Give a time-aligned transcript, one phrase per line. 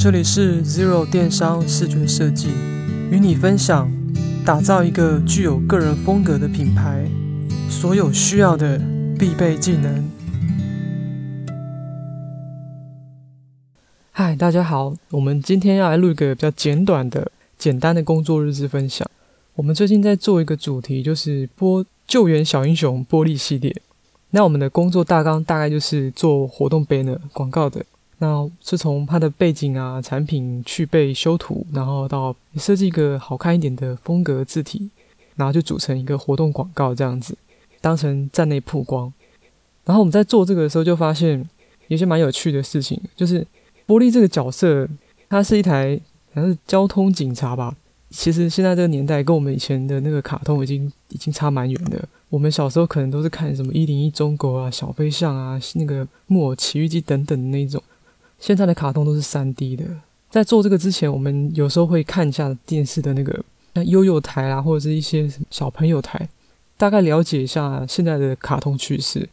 [0.00, 2.50] 这里是 Zero 电商视觉设计，
[3.10, 3.90] 与你分享
[4.46, 7.10] 打造一个具有个人风格的品牌
[7.68, 8.80] 所有需要的
[9.18, 10.08] 必备技能。
[14.12, 19.10] 嗨，大家好，我们今天要来录一个比较简短的、简单的工作日志分享。
[19.56, 23.74] 我们最近在做一个主题，就是播救援小英雄玻璃系列。
[24.30, 27.84] 那我们的工作大纲大概就是做活动 banner 广告的。
[28.18, 34.90] 那是从它的背景啊、产品去背修图，然后到设计一个好看一点的风格字体，
[35.36, 37.38] 然后就组成一个活动广告这样子，
[37.80, 39.12] 当成站内曝光。
[39.84, 41.48] 然后我们在做这个的时候，就发现
[41.86, 43.46] 有些蛮有趣的事情，就是
[43.86, 44.88] 玻璃这个角色，
[45.28, 45.98] 它是一台
[46.34, 47.76] 好像是交通警察吧。
[48.10, 52.02] 其实现在这个年代跟我们以前的那个卡通已经已经差蛮远的。
[52.30, 57.82] 我们小时候可能都是看什么一零一中国啊、小飞象啊、那个木偶奇遇记等等的那种。
[58.38, 59.84] 现在的卡通都是三 D 的。
[60.30, 66.28] 在做这个之前，我们有时候会看一下电视的那个那悠悠台啊，或者是一些小朋友台，
[66.76, 69.26] 大概了解一下现在的卡通趋势。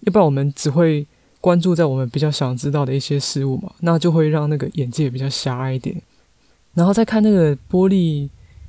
[0.00, 1.06] 要不然我们只会
[1.40, 6.00] 关注在我们比较想知道的一些事物嘛，那就会让那个眼界比较狭隘一点。
[6.74, 8.28] 然后再看那个玻璃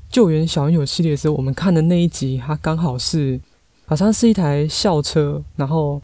[0.10, 3.38] 救援小英雄系列的时候，我们看的那一集，它刚好是
[3.86, 5.96] 好像是一台校车，然后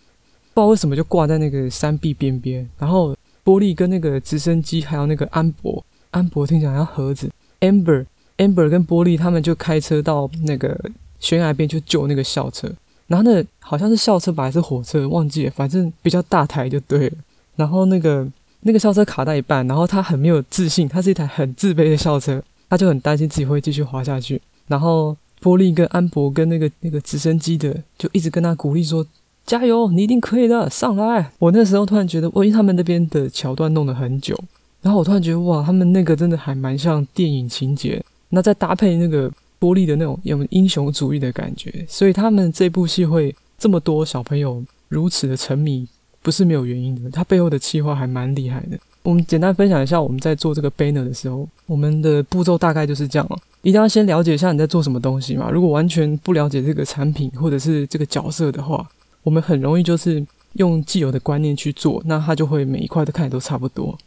[0.53, 3.15] 不知道为什么就挂在那个山壁边边，然后。
[3.49, 7.27] 玻璃跟那个直升机，还有那个安博，安博听起来像盒子。
[7.61, 10.79] Amber，Amber 跟玻璃他们就开车到那个
[11.19, 12.71] 悬崖边去救那个校车。
[13.07, 17.17] 然后那好像是校车吧，还是火车，忘记了，反正比较大台就对了。
[17.55, 18.27] 然后那个
[18.61, 24.39] 那个校车卡在一半，然后他很没有自信，他是一台很自卑的校车，他就很担心自己会继续滑下去。
[24.67, 29.03] 然后玻璃跟安博跟那个那个直升机的就一直跟他鼓励说。
[29.49, 31.31] 加油，你一定可以的，上来！
[31.39, 34.39] 我那时候突然觉得，我因为他们那边的桥段弄了很久，
[34.83, 37.99] 然后我突然觉得，哇，他们那个真的还蛮像电影情节。
[38.29, 39.27] 那再搭配那个
[39.59, 45.87] 玻璃的那种有英雄主义的感觉，所以他们这部戏会这么多小朋友如此的沉迷，
[46.21, 47.09] 不是没有原因的。
[47.09, 48.77] 他背后的企划还蛮厉害的。
[49.01, 53.37] 我们简单分享一下，我们在做这个 banner 的时候，我们的步骤大概就是这样了。
[53.63, 55.49] 一定要先了解一下你在做什么东西嘛。
[55.49, 58.87] 如果完全不了解这个产品或者是这个角色的话，
[59.23, 63.97] 我们很容易就是用既有的观念去做，那它就会每一块都看起来都差不多。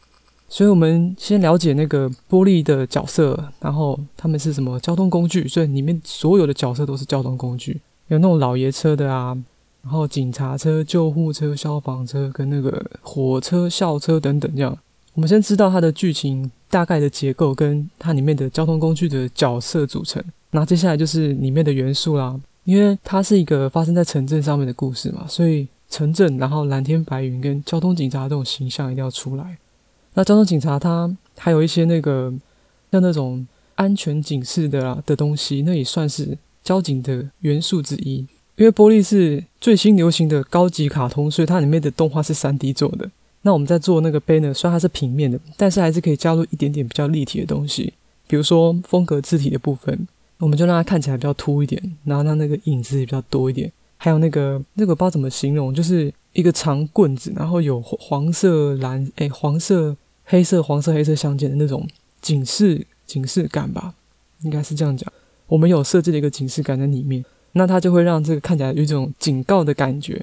[0.49, 5.49] 所以，我们先了解那个玻璃的角色，然后他们是什么交通工具。
[5.49, 9.35] 所以里面所有的角色都是交通工具，有那种老爷车的啊，
[9.83, 14.77] 然后警察车、救护车、消防车跟那个火车、校车等等这样。
[15.15, 22.39] 我们先知道它的剧情大概的结构跟它里面的交通工具的角色组成，那接下来就是里面的元素啦。
[22.65, 29.59] 因为它是一个发生在城镇上面的故事嘛，所以城镇，然后蓝天白云跟交通警察这种形象一定要出来。
[30.15, 32.33] 那交通警察他还有一些那个
[32.91, 38.27] 像那种安全警示的啊的东西，那也算是交警的元素之一。
[38.57, 43.11] 因为玻璃是最新流行的高级卡通，所以它里面的动画是 3D 做的。
[43.41, 47.95] 那我们在做那个 banner，虽然它是平面的，但是还是可以加入一点点比较立体的东西，
[48.29, 50.07] 比如说风格字体的部分。
[50.43, 53.71] 我们就让它看起来比较凸一点，然后让那个影子也比较多一点。
[53.97, 61.87] 还有那个那个不知道怎么形容，就是一个长棍子，然后有黄色、蓝诶黄色、黑色、黄色、黑色相间的那种
[62.21, 63.95] 警示警示感吧，
[64.41, 65.09] 应该是这样讲。
[65.47, 70.21] 我们有设计了一个警示感在里面，那它就会让这个看起来有一种警告的感觉，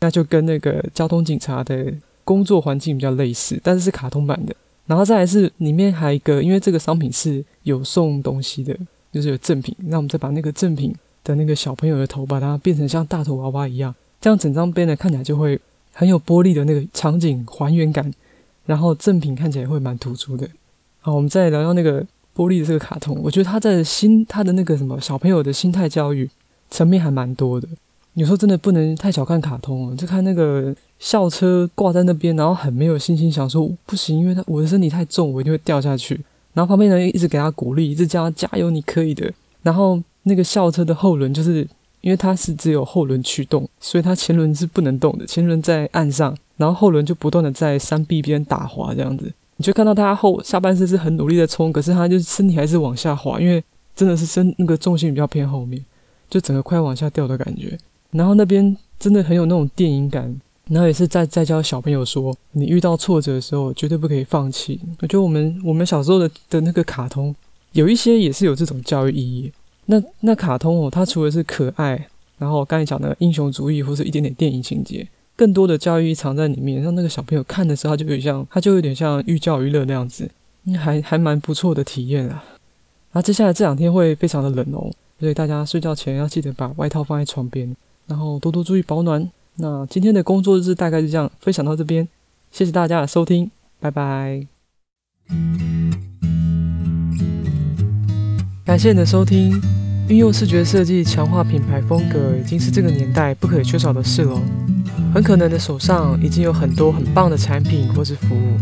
[0.00, 1.92] 那就跟那个交通警察的
[2.24, 4.56] 工作环境比较类似，但是是卡通版的。
[4.86, 8.74] 然后再来是里面还有一个，因为这个商品是有送东西的。
[9.12, 15.60] 就是有赠品，那我们再把那个赠品的那个小朋友的头，把它变成像大头娃娃一样，这样整张 banner 看起来就会
[15.92, 18.12] 很有玻璃的那个场景还原感，
[18.66, 20.48] 然后赠品看起来会蛮突出的。
[21.00, 22.02] 好，我们再聊聊那个
[22.34, 26.28] 玻璃的这个卡通，我觉得他在心他的那个什么小朋友的心态教育
[26.70, 27.66] 层面还蛮多的。
[28.14, 36.20] 有时候真的不能太小看卡通哦，就看那个校车挂在那边，然后很没有信心，想说不行，因为他我的身体太重，我一定会掉下去。
[36.58, 39.32] 然后旁边人一直给他鼓励，一直叫他加油，你可以的。
[39.62, 41.64] 然后那个校车的后轮，就是
[42.00, 45.24] 因为它是只有后轮驱动，所以它前轮是不能动的。
[45.24, 53.62] 前轮在岸上，然后后轮就不断的在山壁边打滑，这样子，你就看到他后下半身是很努力的冲，可是他就身体还是往下滑，因为
[53.94, 55.80] 真的是身那个重心比较偏后面，
[56.28, 57.78] 就整个快往下掉的感觉。
[58.10, 60.40] 然后那边真的很有那种电影感。
[60.68, 64.80] 然后也是在在教小朋友说，你遇到挫折的时候，绝对不可以放弃。
[65.00, 67.34] 我觉得我们我们小时候的的那个卡通，
[67.72, 69.50] 有一些也是有这种教育意义。
[69.86, 80.30] 那那卡通哦，它除了是可爱，然后刚才讲的英雄主义或是一点点电影情节，更多的教育藏在里面，让那个小朋友看的时候，他就有点像他就有点像寓教于乐那样子。
[80.78, 82.44] 还还蛮不错的体验啊。
[83.12, 87.74] 那接下来这两天会非常的冷哦，所以大家睡觉前要记得把外套放在床边，
[88.06, 89.26] 然后多多注意保暖。
[89.60, 92.06] 那今天的工作日大概就这样分享到这边，
[92.52, 93.50] 谢谢大家的收听，
[93.80, 94.46] 拜拜。
[98.64, 99.60] 感谢你的收听，
[100.08, 104.40] 运用视觉设计强化品牌风格，已经是这个年代不可缺少的事了。
[105.12, 108.56] 很可能的手上已经有很多很棒的产品或是服务，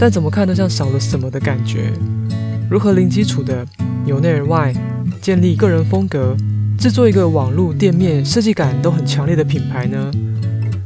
[0.00, 1.92] 但怎么看都像少了什么的感觉。
[2.68, 3.64] 如何零基础的
[4.04, 4.74] 由内而外
[5.22, 6.36] 建立个人风格，
[6.84, 10.10] 制作一个网络店面设计感都很强烈的品牌呢？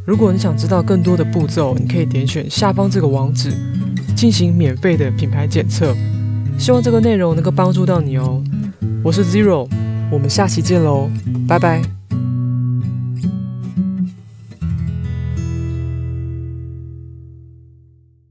[0.07, 3.51] 如果你想知道更多的步骤，你可以点选下方这个网址
[4.15, 5.93] 进行免费的品牌检测。
[6.57, 8.41] 希望这个内容能够帮助到你哦。
[9.03, 9.69] 我是 Zero，
[10.09, 11.11] 我们下期见喽，
[11.49, 11.98] 拜拜。